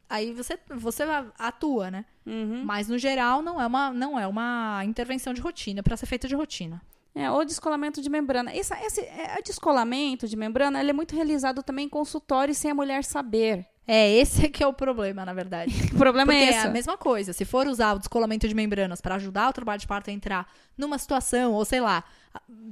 [0.08, 1.04] aí você, você
[1.38, 2.06] atua, né?
[2.28, 2.64] Uhum.
[2.64, 6.28] Mas no geral não é uma, não é uma intervenção de rotina para ser feita
[6.28, 6.80] de rotina.
[7.16, 8.56] É, ou descolamento de membrana.
[8.56, 12.76] Esse, esse é, descolamento de membrana ele é muito realizado também em consultório sem a
[12.76, 13.66] mulher saber.
[13.88, 15.74] É, esse é que é o problema, na verdade.
[15.94, 16.58] o problema Porque é esse.
[16.60, 17.34] é a mesma coisa.
[17.34, 20.48] Se for usar o descolamento de membranas para ajudar o trabalho de parto a entrar
[20.78, 22.04] numa situação, ou sei lá,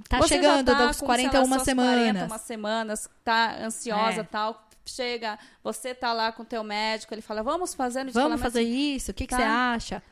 [0.09, 2.27] tá Você chegando tá dos com, 41 lá, semanas.
[2.27, 4.23] 41 semanas, tá ansiosa É.
[4.23, 4.61] tal.
[4.87, 8.61] Chega, você tá lá com o teu médico, ele fala, vamos fazer no Vamos fazer
[8.61, 9.09] isso?
[9.09, 9.37] O que, que Tá.
[9.37, 10.03] você acha?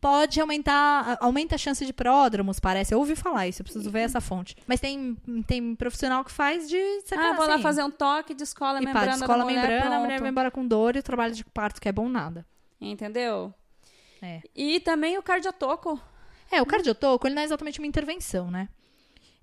[0.00, 2.94] Pode aumentar, aumenta a chance de pródromos, parece.
[2.94, 4.56] Eu ouvi falar isso, eu preciso ver essa fonte.
[4.66, 5.14] Mas tem,
[5.46, 6.76] tem profissional que faz de
[7.12, 9.46] Ah, vou lá assim, fazer um toque, descola a E pá, membrana descola da a
[9.46, 10.00] mulher, membrana, a pronto.
[10.04, 12.46] mulher vai embora com dor e o trabalho de parto que é bom nada.
[12.80, 13.52] Entendeu?
[14.22, 14.40] É.
[14.56, 16.00] E também o cardiotoco,
[16.50, 18.68] É, o cardiotoco, ele não é exatamente uma intervenção, né?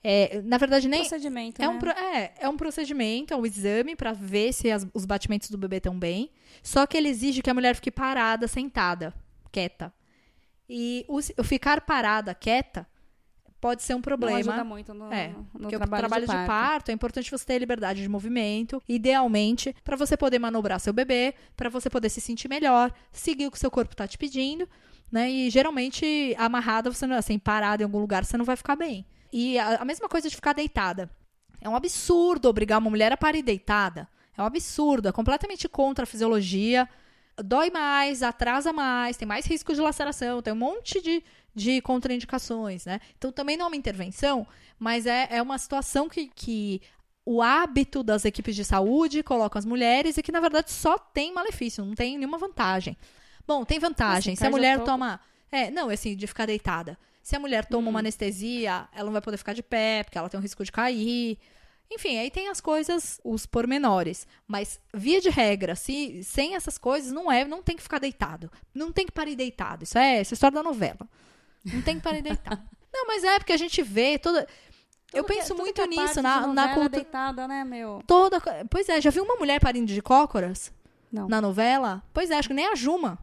[0.04, 1.02] É, na verdade, nem.
[1.02, 1.74] procedimento, É né?
[1.74, 5.58] um, é, é um procedimento, é um exame pra ver se as- os batimentos do
[5.58, 6.32] bebê estão bem.
[6.64, 9.14] Só que ele exige que a mulher fique parada, sentada,
[9.52, 9.94] quieta.
[10.70, 12.88] E o, o ficar parada, quieta,
[13.60, 14.38] pode ser um Não problema.
[14.38, 16.90] ajuda muito no, É, no Porque trabalho, o trabalho de, parto.
[16.90, 21.70] é importante você ter liberdade de movimento, idealmente, para você poder manobrar seu bebê, para
[21.70, 24.68] você poder se sentir melhor, seguir o que seu corpo tá te pedindo,
[25.12, 25.30] né?
[25.32, 29.06] E geralmente amarrada, você não, assim, parada em algum lugar, você não vai ficar bem.
[29.32, 31.10] E a, a mesma coisa de ficar deitada.
[31.60, 34.08] É um absurdo obrigar uma mulher a parir deitada.
[34.38, 36.88] É um absurdo, é completamente contra a fisiologia.
[37.44, 41.24] Dói mais, atrasa mais, tem mais risco de laceração, tem um monte de,
[41.54, 43.00] de contraindicações, né?
[43.18, 44.48] Então também não é uma intervenção,
[44.80, 46.82] mas é, é uma situação que, que
[47.26, 51.34] o hábito das equipes de saúde colocam as mulheres e que, na verdade, só tem
[51.34, 52.98] malefício, não tem nenhuma vantagem.
[53.46, 54.36] Bom, tem vantagem.
[54.36, 55.20] Se a mulher cardiotoco- toma.
[55.52, 56.98] É, não, assim, de ficar deitada.
[57.22, 60.30] Se a mulher toma uma anestesia, ela não vai poder ficar de pé, porque ela
[60.30, 61.38] tem um risco de cair.
[61.90, 64.28] Enfim, aí tem as coisas, os pormenores.
[64.48, 68.52] Mas, via de regra, se, sem essas coisas, não é, não tem que ficar deitado.
[68.74, 69.84] Não tem que parir deitado.
[69.84, 71.08] Isso é essa é história da novela.
[71.66, 72.62] Não tem que parir deitado.
[72.94, 74.48] não, mas é porque a gente vê toda.
[75.14, 76.90] Eu Tudo que- penso tudo muito que é nisso, na, na novela cultura.
[76.90, 78.04] deitada, né, meu?
[78.06, 78.42] Toda.
[78.70, 80.74] Pois é, já viu uma mulher parindo de cócoras
[81.10, 81.30] Não.
[81.30, 82.04] na novela?
[82.14, 83.18] Pois é, acho que nem a Juma.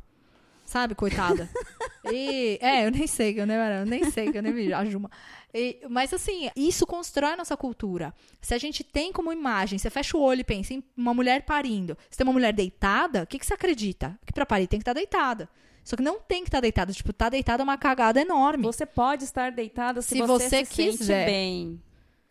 [0.65, 1.49] Sabe, coitada.
[2.13, 4.85] E, é, eu nem sei, eu nem, eu nem sei, que eu nem vi a
[4.85, 5.11] Juma.
[5.53, 8.13] E- mas assim, isso constrói a nossa cultura.
[8.41, 11.43] Se a gente tem como imagem, você fecha o olho e pensa em uma mulher
[11.43, 11.97] parindo.
[12.11, 14.19] Se tem uma mulher deitada, o que, que você acredita?
[14.27, 15.49] Que pra parir tem que estar deitada.
[15.85, 16.93] Só que não tem que estar deitada.
[16.93, 18.65] Tipo, tá deitada é uma cagada enorme.
[18.65, 21.27] Você pode estar deitada se, Se você, você se sente quiser.
[21.27, 21.81] bem.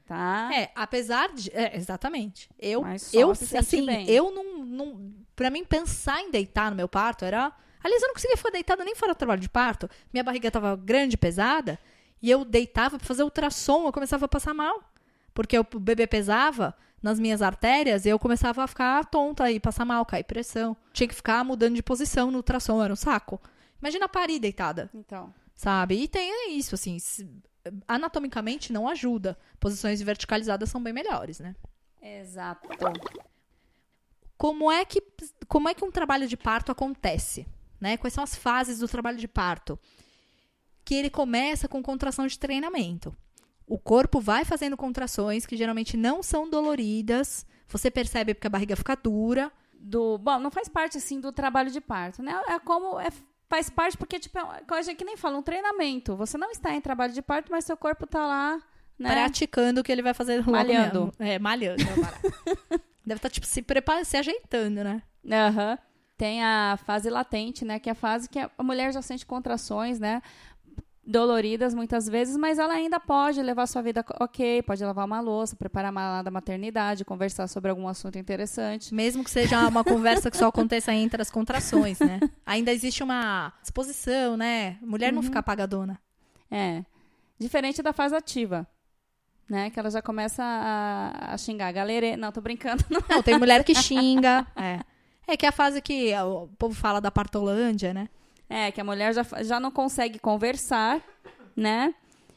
[0.06, 0.50] Tá?
[0.54, 1.50] É, apesar de.
[1.54, 2.50] É, exatamente.
[2.60, 4.10] Eu, Mas só eu se assim, bem.
[4.10, 5.14] eu não, não.
[5.36, 7.54] Pra mim, pensar em deitar no meu parto era.
[7.84, 9.90] Aliás, eu não conseguia ficar deitada nem fora do trabalho de parto.
[10.14, 11.78] Minha barriga tava grande, pesada.
[12.22, 14.82] E eu deitava pra fazer ultrassom, eu começava a passar mal.
[15.34, 19.84] Porque o bebê pesava nas minhas artérias e eu começava a ficar tonta e passar
[19.84, 20.78] mal, cair pressão.
[20.94, 23.42] Tinha que ficar mudando de posição no ultrassom, era um saco.
[23.82, 25.34] Imagina parir deitada, Então.
[25.54, 25.96] sabe?
[26.02, 26.98] E tem é isso, assim,
[27.88, 29.38] anatomicamente não ajuda.
[29.60, 31.54] Posições verticalizadas são bem melhores, né?
[32.02, 32.70] Exato.
[34.38, 35.02] como é que
[35.48, 37.46] como é que um trabalho de parto acontece,
[37.84, 37.98] né?
[37.98, 39.78] Quais são as fases do trabalho de parto?
[40.86, 43.14] Que ele começa com contração de treinamento.
[43.68, 47.46] O corpo vai fazendo contrações que geralmente não são doloridas.
[47.68, 49.52] Você percebe porque a barriga fica dura.
[49.78, 52.42] Do, bom, não faz parte assim do trabalho de parto, né?
[52.48, 53.10] É como é,
[53.50, 56.16] faz parte porque tipo, é uma coisa que nem fala, um treinamento.
[56.16, 58.62] Você não está em trabalho de parto, mas seu corpo tá lá,
[58.98, 59.12] né?
[59.12, 61.06] praticando o que ele vai fazer logo Malhando.
[61.06, 61.14] mesmo.
[61.20, 61.84] É, malhando.
[61.84, 62.80] é.
[63.06, 65.02] Deve estar, tipo, se preparando, se ajeitando, né?
[65.30, 65.78] Aham.
[66.24, 67.80] Tem a fase latente, né?
[67.80, 70.22] Que é a fase que a mulher já sente contrações, né?
[71.06, 75.54] Doloridas muitas vezes, mas ela ainda pode levar sua vida ok, pode lavar uma louça,
[75.54, 78.96] preparar a mala da maternidade, conversar sobre algum assunto interessante.
[78.96, 82.22] Mesmo que seja uma conversa que só aconteça entre as contrações, né?
[82.46, 84.78] Ainda existe uma disposição, né?
[84.82, 86.00] Mulher não fica apagadona.
[86.50, 86.86] É.
[87.38, 88.66] Diferente da fase ativa.
[89.50, 89.70] Né?
[89.72, 91.74] Que ela já começa a, a xingar.
[91.74, 92.82] Galera, não, tô brincando.
[92.90, 93.04] Não.
[93.10, 94.48] Não, tem mulher que xinga.
[94.56, 94.93] É.
[95.28, 98.10] É que é a fase que o povo fala da partolândia, né?
[98.50, 101.02] É, que a mulher já, já não consegue conversar,
[101.56, 101.94] né?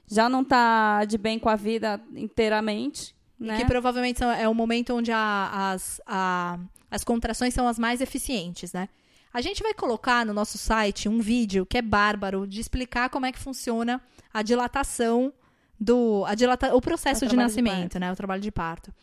[0.07, 3.59] Já não tá de bem com a vida inteiramente, né?
[3.59, 6.59] Que provavelmente é o momento onde a- as, a-
[6.91, 8.89] as contrações são as mais eficientes, né?
[9.35, 13.27] A gente vai colocar no nosso site um vídeo que é bárbaro de explicar como
[13.27, 14.01] é que funciona
[14.33, 15.33] a dilatação
[15.79, 16.25] do.
[16.25, 18.11] A dilata, o processo O de trabalho de nascimento, né?
[18.13, 18.95] O trabalho de parto.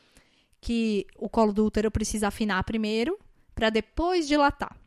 [0.60, 3.19] Que o colo do útero precisa afinar primeiro
[3.54, 4.78] para depois dilatar.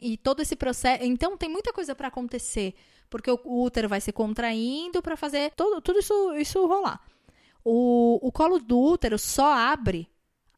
[0.00, 1.02] E todo esse processo.
[1.04, 2.74] Então tem muita coisa para acontecer.
[3.08, 7.00] Porque o útero vai se contraindo para fazer todo, tudo isso, isso rolar.
[7.64, 10.08] O, o colo do útero só abre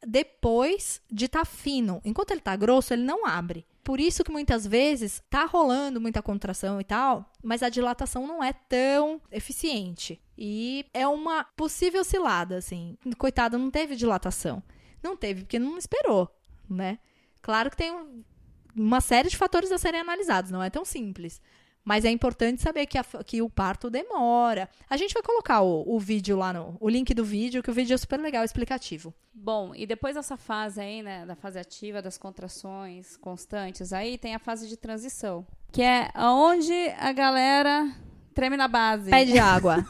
[0.07, 2.01] depois de estar fino.
[2.05, 3.67] Enquanto ele tá grosso, ele não abre.
[3.83, 8.45] Por isso que muitas vezes tá rolando muita contração e tal, mas a dilatação não
[8.45, 10.21] é tão eficiente.
[10.37, 12.99] E é uma possível cilada, assim.
[13.17, 14.63] Coitado, não teve dilatação.
[15.03, 16.29] Não teve porque não esperou,
[16.69, 16.99] né?
[17.43, 18.23] Claro que tem um-
[18.77, 21.41] uma série de fatores a serem analisados, não é tão simples.
[21.85, 24.69] Mas é importante saber que, a que o parto demora.
[24.91, 26.77] A gente vai colocar o, o vídeo lá no.
[26.81, 29.15] O link do vídeo, que o vídeo é super legal, explicativo.
[29.33, 34.35] Bom, e depois dessa fase aí, né, da fase ativa, das contrações constantes, aí tem
[34.35, 37.91] a fase de transição, que é onde a galera
[38.35, 39.09] treme na base.
[39.11, 39.83] Pede água.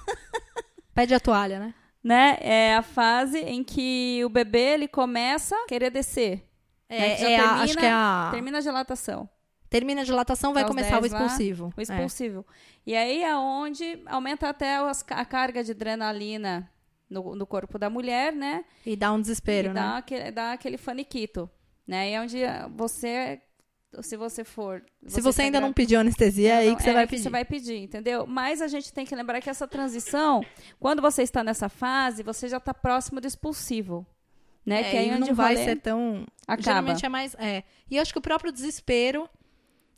[0.95, 1.75] Pede a toalha, né?
[2.03, 2.39] né?
[2.41, 6.48] É a fase em que o bebê ele começa a querer descer.
[6.91, 8.29] Né, que já É, é a- termina- acho que é a.
[8.33, 9.29] Termina a dilatação,
[9.71, 11.75] Termina a dilatação, vai começar o 10 lá, expulsivo.
[11.77, 11.83] o É.
[11.83, 12.47] expulsivo.
[12.87, 14.77] E aí é onde aumenta até
[15.11, 16.71] a carga de adrenalina
[17.11, 18.65] no, no corpo da mulher, né?
[18.87, 19.75] E dá um desespero, e né?
[19.81, 21.51] dá, aquele, dá aquele faniquito,
[21.87, 22.09] né?
[22.11, 22.39] E é onde
[22.77, 23.43] você,
[24.01, 24.83] se você for...
[25.07, 27.11] Se você ainda não gra- pediu anestesia, é aí não, que você é vai que
[27.11, 27.23] pedir.
[27.25, 28.27] você vai pedir, entendeu?
[28.27, 30.43] Mas a gente tem que lembrar que essa transição,
[30.81, 34.07] quando você está nessa fase, você já está próximo do expulsivo.
[34.69, 34.81] Né?
[34.81, 36.27] É, que aí não vai ser tão.
[36.47, 36.63] acaba.
[36.63, 37.35] Geralmente é mais.
[37.39, 37.65] É.
[37.91, 39.29] E eu acho que o próprio desespero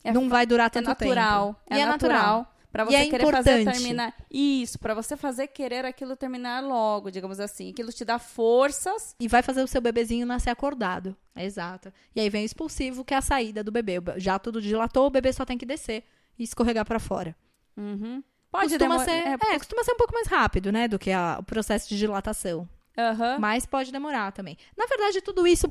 [0.05, 1.55] É não vai durar É tanto natural.
[1.55, 1.61] tempo.
[1.71, 2.55] É, e é natural.
[2.73, 3.79] Pra E você é querer fazer importante.
[3.83, 4.15] terminar.
[4.31, 7.71] Isso, pra você fazer querer aquilo terminar logo, digamos assim.
[7.71, 9.17] Aquilo te dá forças.
[9.19, 11.17] E vai fazer o seu bebezinho nascer acordado.
[11.35, 11.93] Exato.
[12.15, 13.95] E aí vem o expulsivo, que é a saída do bebê.
[14.19, 16.05] Já tudo dilatou, o bebê só tem que descer
[16.39, 17.35] e escorregar pra fora.
[17.77, 18.23] Uhum.
[18.53, 21.43] Pode costuma ser, é, costuma ser um pouco mais rápido, né, do que a- o
[21.43, 22.69] processo de dilatação.
[23.01, 23.39] Aham.
[23.39, 24.57] Mas pode demorar também.
[24.77, 25.71] Na verdade, tudo isso,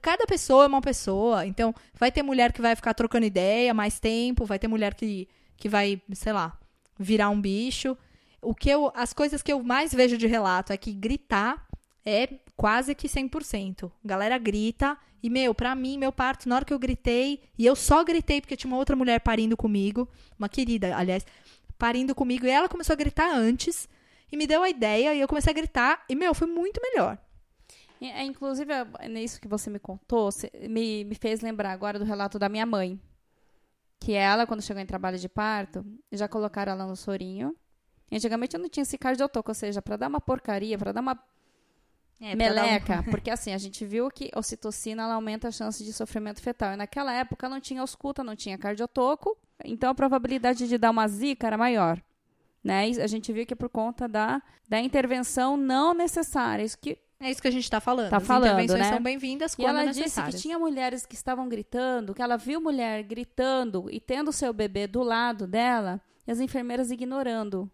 [0.00, 1.46] cada pessoa é uma pessoa.
[1.46, 5.28] Então, vai ter mulher que vai ficar trocando ideia mais tempo, vai ter mulher que,
[5.56, 6.58] que vai, sei lá,
[6.98, 7.96] virar um bicho.
[8.42, 11.66] O que eu, as coisas que eu mais vejo de relato é que gritar
[12.04, 13.90] é quase que 100%.
[14.04, 17.76] Galera grita e, meu, pra mim, meu parto, na hora que eu gritei, e eu
[17.76, 21.26] só gritei porque tinha uma outra mulher parindo comigo, uma querida, aliás,
[21.78, 23.88] parindo comigo, e ela começou a gritar antes,
[24.30, 27.18] e me deu a ideia, e eu comecei a gritar, e, meu, foi muito melhor.
[28.00, 30.30] E, é, Inclusive, é, nisso que você me contou,
[30.68, 32.98] me, me fez lembrar agora do relato da minha mãe.
[33.98, 37.54] Que ela, quando chegou em trabalho de parto, já colocaram ela no sorinho.
[38.10, 41.00] E Antigamente eu não tinha esse cardiotoco, ou seja, pra dar uma porcaria, pra dar
[41.02, 41.22] uma
[42.20, 45.92] É, meleca, porque assim, a gente viu que a ocitocina ela aumenta a chance de
[45.92, 46.72] sofrimento fetal.
[46.72, 51.06] E naquela época não tinha ausculta, não tinha cardiotoco, então a probabilidade de dar uma
[51.08, 52.02] zika era maior.
[52.62, 52.90] Né?
[52.90, 56.62] E a gente viu que é por conta da, da intervenção não necessária.
[56.62, 58.10] Isso que É isso que a gente tá falando.
[58.10, 58.90] Tá As falando, intervenções né?
[58.92, 62.60] são bem-vindas E quando ela disse que tinha mulheres que estavam gritando, que ela viu
[62.60, 67.70] mulher gritando e tendo seu bebê do lado dela, e as enfermeiras ignorando.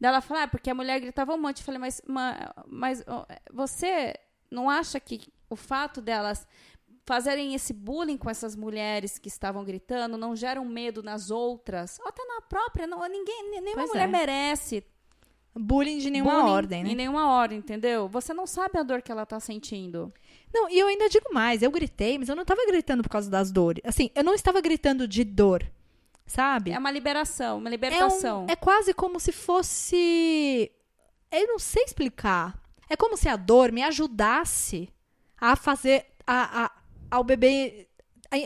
[0.00, 1.58] Daí ela falou, ah, porque a mulher gritava um monte.
[1.58, 3.04] Eu falei, mas, ma- mas
[3.52, 4.14] você
[4.50, 6.46] não acha que o fato delas
[7.08, 11.98] fazerem esse bullying com essas mulheres que estavam gritando não gera um medo nas outras?
[12.00, 14.06] Ou até na própria, não, ninguém, nenhuma Pois mulher é.
[14.06, 14.84] merece
[15.60, 16.90] Bullying de nenhuma bullying ordem, né?
[16.90, 18.06] Em nenhuma ordem, entendeu?
[18.08, 20.12] Você não sabe a dor que ela tá sentindo.
[20.54, 23.28] Não, e eu ainda digo mais, eu gritei, mas eu não tava gritando por causa
[23.28, 23.82] das dores.
[23.84, 25.64] Assim, eu não estava gritando de dor,
[26.26, 26.70] sabe?
[26.70, 28.44] É uma liberação, uma É, libertação.
[28.44, 30.70] um- é quase como se fosse.
[31.32, 32.60] Eu não sei explicar.
[32.88, 34.88] É como se a dor me ajudasse
[35.40, 36.06] a fazer.
[36.26, 36.70] A, a-
[37.10, 37.86] ao bebê.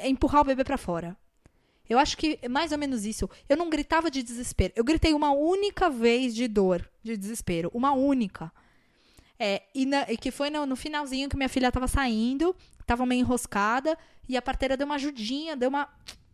[0.05, 1.17] Empurrar o bebê pra fora.
[1.89, 3.29] Eu acho que é mais ou menos isso.
[3.49, 4.73] Eu não gritava de desespero.
[4.77, 7.71] Eu gritei uma única vez de dor, de desespero.
[7.75, 8.51] Uma única.
[9.39, 12.55] É, e, na- e que foi no, no finalzinho que minha filha tava saindo,
[12.87, 13.99] tava meio enroscada,
[14.29, 15.89] e a parteira deu uma ajudinha, deu uma,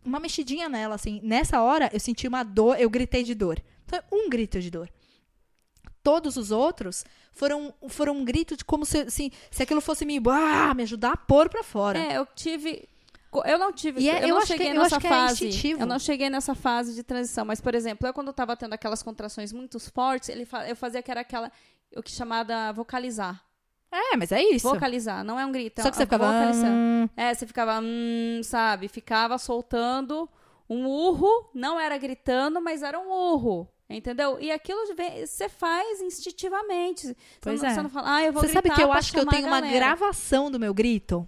[0.05, 1.19] uma mexidinha nela, assim.
[1.23, 3.59] Nessa hora, eu senti uma dor, eu gritei de dor.
[3.87, 4.87] Foi um grito de dor.
[6.03, 10.19] Todos os outros foram, foram um grito de como se, assim, se aquilo fosse me,
[10.29, 11.99] ah, me ajudar a pôr pra fora.
[11.99, 12.87] É, eu tive.
[13.45, 14.01] Eu não tive.
[14.01, 15.33] E é- eu, eu não que- cheguei eu nessa que é fase.
[15.47, 15.81] instintivo.
[15.81, 17.45] eu não cheguei nessa fase de transição.
[17.45, 21.01] Mas, por exemplo, eu quando eu tava tendo aquelas contrações muito fortes, ele eu fazia
[21.03, 21.51] que era aquela.
[21.95, 23.43] O que chamada vocalizar.
[23.91, 24.67] É, mas é isso.
[24.69, 25.79] Vocalizar, não é um grito.
[25.79, 26.25] é Só que você é ficava.
[26.25, 26.71] vocalizar.
[26.71, 28.87] "Hum", É, você ficava, hum, sabe?
[28.87, 30.29] Ficava soltando
[30.69, 33.67] um urro, não era gritando, mas era um urro.
[33.89, 34.37] Entendeu?
[34.39, 34.81] E aquilo
[35.25, 37.07] você faz instintivamente.
[37.07, 37.73] Você Pois não, é.
[37.73, 39.59] Você não fala, ah, eu vou Você sabe que eu acho que eu tenho uma
[39.59, 41.27] galera." gravação do meu grito?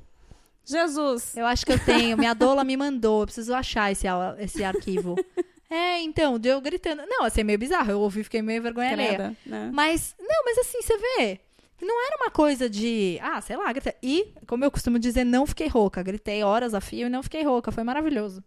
[0.63, 1.35] Jesus.
[1.35, 2.15] Eu acho que eu tenho.
[2.17, 3.21] Minha doula me mandou.
[3.21, 4.05] Eu preciso achar esse,
[4.37, 5.15] esse arquivo.
[5.69, 7.01] é, então, de eu gritando.
[7.07, 7.91] Não, assim, é meio bizarro.
[7.91, 9.35] Eu ouvi fiquei meio vergonha alheia.
[9.43, 9.71] Né?
[9.73, 11.39] Mas, não, mas assim, você vê.
[11.81, 13.95] Não era uma coisa de, ah, sei lá, grita.
[14.03, 16.03] E, como eu costumo dizer, não fiquei rouca.
[16.03, 17.71] Gritei horas a fio e não fiquei rouca.
[17.71, 18.43] Foi maravilhoso.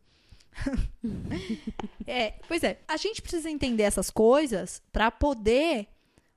[2.07, 2.81] é, pois é.
[2.87, 5.89] A gente precisa entender essas coisas pra poder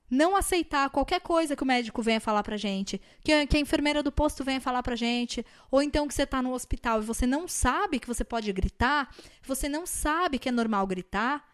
[0.09, 3.59] não aceitar qualquer coisa que o médico venha falar pra gente, que a, que a
[3.59, 7.05] enfermeira do posto venha falar pra gente, ou então que você tá no hospital e
[7.05, 11.45] você não sabe que você pode gritar, você não sabe que é normal gritar,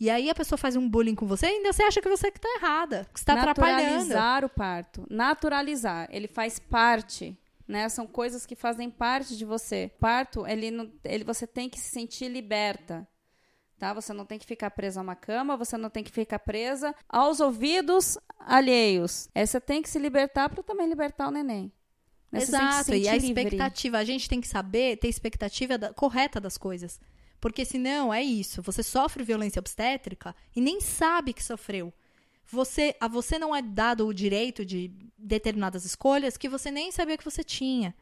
[0.00, 2.30] e aí a pessoa faz um bullying com você e ainda você acha que você
[2.30, 3.82] que tá errada, que você tá atrapalhando.
[3.82, 5.06] Naturalizar o parto.
[5.10, 6.08] Naturalizar.
[6.10, 7.38] Ele faz parte.
[7.70, 7.88] Né?
[7.88, 9.92] São coisas que fazem parte de você.
[10.00, 13.06] Parto, ele, não- ele, você tem que se sentir liberta.
[13.78, 13.94] Tá?
[13.94, 16.92] Você não tem que ficar presa a uma cama, você não tem que ficar presa
[17.08, 19.28] aos ouvidos alheios.
[19.34, 21.72] É, você tem que se libertar para também libertar o neném.
[22.32, 22.40] Né?
[22.42, 23.28] Exato, e a livre.
[23.28, 27.00] expectativa, a gente tem que saber ter expectativa da- correta das coisas.
[27.40, 31.92] Porque senão é isso, você sofre violência obstétrica e nem sabe que sofreu.
[32.50, 37.16] Você, a você não é dado o direito de determinadas escolhas que você nem sabia
[37.16, 37.94] que você tinha.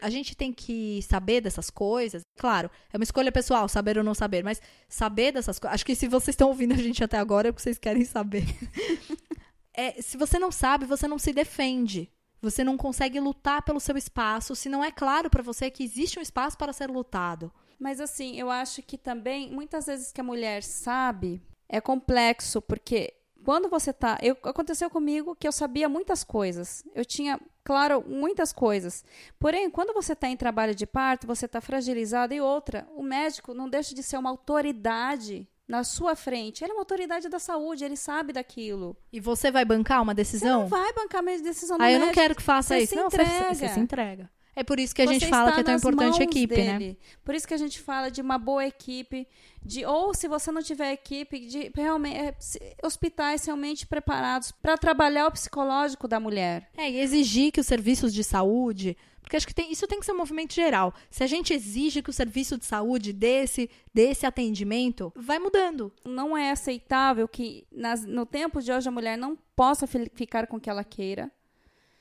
[0.00, 2.22] A gente tem que saber dessas coisas.
[2.36, 5.74] Claro, é uma escolha pessoal, saber ou não saber, mas saber dessas coisas.
[5.74, 8.44] Acho que se vocês estão ouvindo a gente até agora é porque vocês querem saber.
[9.72, 12.10] É, se você não sabe, você não se defende.
[12.42, 16.18] Você não consegue lutar pelo seu espaço se não é claro pra você que existe
[16.18, 17.52] um espaço para ser lutado.
[17.78, 23.14] Mas assim, eu acho que também, muitas vezes que a mulher sabe, é complexo, porque
[23.44, 24.18] quando você tá.
[24.22, 26.84] Eu, aconteceu comigo que eu sabia muitas coisas.
[26.94, 29.04] Eu tinha, claro, muitas coisas.
[29.38, 32.34] Porém, quando você está em trabalho de parto, você está fragilizada.
[32.34, 36.64] E outra, o médico não deixa de ser uma autoridade na sua frente.
[36.64, 38.96] Ele é uma autoridade da saúde, ele sabe daquilo.
[39.12, 40.60] E você vai bancar uma Você decisão?
[40.62, 42.94] não vai bancar a decisão do ah, eu não quero que faça Você isso.
[42.94, 43.54] se não, você- entrega.
[43.54, 44.30] você se entrega.
[44.54, 46.78] É por isso que a gente fala que é tão importante a equipe, né?
[46.78, 46.98] dele.
[47.24, 49.26] Por isso que a gente fala de uma boa equipe,
[49.62, 52.34] de ou se você não tiver equipe, de realmente é,
[52.82, 56.68] hospitais realmente preparados para trabalhar o psicológico da mulher.
[56.76, 58.96] É, e exigir que os serviços de saúde.
[59.22, 60.92] Porque acho que tem- isso tem que ser um movimento geral.
[61.08, 65.38] Se a gente exige que o serviço de saúde dê esse, dê esse atendimento, vai
[65.38, 65.92] mudando.
[66.04, 70.48] Não é aceitável que nas- no tempo de hoje a mulher não possa fi- ficar
[70.48, 71.30] com o que ela queira,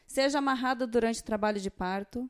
[0.08, 2.28] seja amarrada durante o trabalho de parto,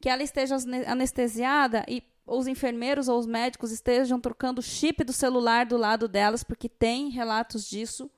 [0.00, 0.56] que ela esteja
[0.86, 6.06] anestesiada e os enfermeiros ou os médicos estejam trocando o chip do celular do lado
[6.06, 8.08] delas, porque tem relatos disso.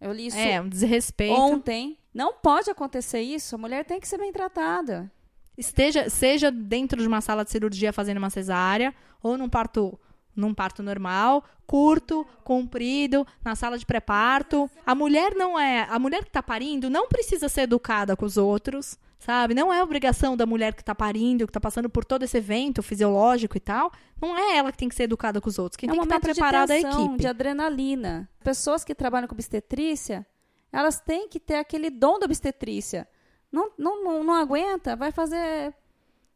[0.00, 1.34] Eu li isso É, um desrespeito.
[1.34, 1.96] ontem.
[2.12, 3.54] Não pode acontecer isso.
[3.54, 5.10] A mulher tem que ser bem tratada.
[5.56, 9.98] esteja seja dentro de uma sala de cirurgia fazendo uma cesárea ou num parto
[10.36, 14.68] num parto normal, curto, comprido, na sala de pré-parto.
[14.84, 18.36] A mulher não é, a mulher que tá parindo não precisa ser educada com os
[18.36, 19.54] outros, sabe?
[19.54, 22.82] Não é obrigação da mulher que tá parindo, que tá passando por todo esse evento
[22.82, 25.78] fisiológico e tal, não é ela que tem que ser educada com os outros.
[25.78, 27.16] Quem é tem que estar momento preparada é a equipe.
[27.16, 28.28] de adrenalina.
[28.42, 30.26] Pessoas que trabalham com obstetrícia,
[30.70, 33.08] elas têm que ter aquele dom da obstetrícia.
[33.50, 35.74] Não, não, não, não aguenta, vai fazer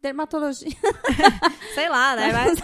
[0.01, 0.70] Dermatologia.
[1.74, 2.32] Sei lá, né?
[2.32, 2.61] Mas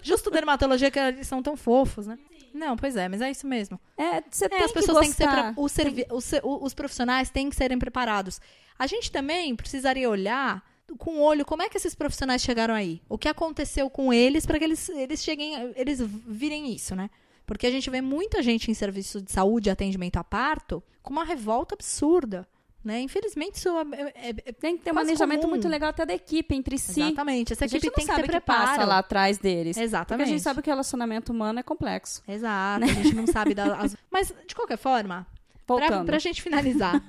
[0.00, 2.18] justo dermatologia que eles são tão fofos, né?
[2.54, 3.78] Não, pois é, mas é isso mesmo.
[3.98, 5.28] É, você É, tem as que pessoas têm que ser.
[5.56, 8.40] o servi- o se- o- os profissionais têm que serem preparados.
[8.78, 10.62] A gente também precisaria olhar
[10.96, 13.02] com o olho como é que esses profissionais chegaram aí.
[13.08, 17.10] O que aconteceu com eles para que eles, eles cheguem, eles virem isso, né?
[17.44, 21.12] Porque a gente vê muita gente em serviço de saúde e atendimento a parto com
[21.12, 22.46] uma revolta absurda.
[22.84, 23.00] Né?
[23.00, 23.82] Infelizmente, isso é,
[24.14, 25.52] é- é- Tem que ter um quase manejamento comum.
[25.54, 27.00] muito legal até da equipe, entre si.
[27.00, 27.52] Exatamente.
[27.54, 28.88] Essa A equipe não tem que ter o que passa preparo.
[28.90, 29.74] lá atrás deles.
[29.74, 30.26] Porque Exatamente.
[30.26, 32.22] a gente sabe que o relacionamento humano é complexo.
[32.28, 33.96] Exato, a gente não sabe das.
[34.12, 35.26] Mas, de qualquer forma,
[35.66, 36.04] pra, Voltando.
[36.04, 37.02] pra gente finalizar,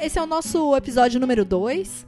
[0.00, 2.06] esse é o nosso episódio número 2.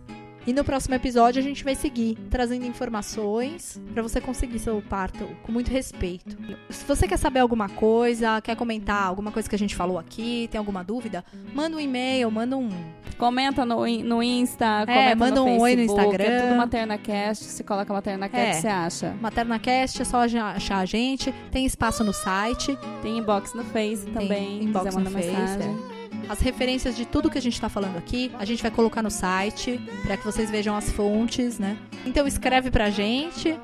[0.48, 5.28] E no próximo episódio a gente vai seguir trazendo informações pra você conseguir seu parto
[5.42, 6.38] com muito respeito.
[6.70, 10.48] Se você quer saber alguma coisa, quer comentar alguma coisa que a gente falou aqui,
[10.50, 11.22] tem alguma dúvida,
[11.54, 12.70] manda um e-mail, manda um.
[13.18, 16.24] Comenta no, no Insta, É, comenta manda no um oi no Facebook, Instagram.
[16.32, 17.44] É tudo MaternaCast.
[17.44, 18.54] Se coloca MaternaCast, É.
[18.54, 19.16] você acha.
[19.20, 21.30] MaternaCast, é só achar a gente.
[21.50, 22.74] Tem espaço no site.
[23.02, 24.62] Tem inbox no Face também.
[24.62, 25.97] inbox quiser mandar no Face, mensagem.
[26.28, 29.10] As referências de tudo que a gente tá falando aqui, a gente vai colocar no
[29.10, 31.76] site, pra que vocês vejam as fontes, né?
[32.04, 33.58] Então escreve pra gente.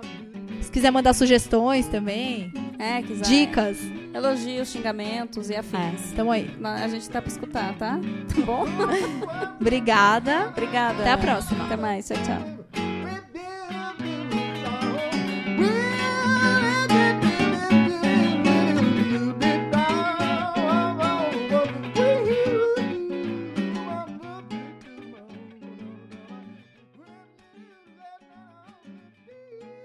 [0.62, 3.24] Se quiser mandar sugestões também, É, quiser.
[3.24, 3.78] dicas,
[4.14, 6.12] Elogios, xingamentos e é, afins.
[6.16, 6.50] tamo aí.
[6.62, 7.98] A gente tá pra escutar, tá?
[8.34, 8.64] Tá bom?
[9.60, 10.48] Obrigada.
[10.48, 11.00] Obrigada.
[11.00, 11.64] Até a próxima.
[11.64, 12.06] Até mais.
[12.08, 12.53] Tchau, tchau.